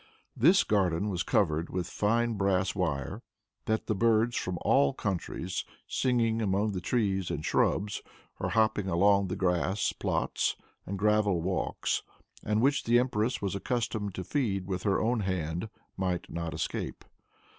This 0.35 0.63
garden 0.63 1.09
was 1.09 1.21
covered 1.21 1.69
with 1.69 1.85
fine 1.87 2.33
brass 2.33 2.73
wire, 2.73 3.21
that 3.65 3.85
the 3.85 3.93
birds 3.93 4.35
from 4.35 4.57
all 4.61 4.93
countries, 4.95 5.63
singing 5.85 6.41
among 6.41 6.71
the 6.71 6.81
trees 6.81 7.29
and 7.29 7.45
shrubs, 7.45 8.01
or 8.39 8.49
hopping 8.49 8.87
along 8.87 9.27
the 9.27 9.35
grass 9.35 9.93
plots 9.93 10.55
and 10.87 10.97
gravel 10.97 11.43
walks, 11.43 12.01
and 12.43 12.61
which 12.61 12.85
the 12.85 12.97
empress 12.97 13.43
was 13.43 13.53
accustomed 13.53 14.15
to 14.15 14.23
feed 14.23 14.65
with 14.65 14.81
her 14.81 14.99
own 14.99 15.19
hand, 15.19 15.69
might 15.97 16.31
not 16.31 16.55
escape. 16.55 17.05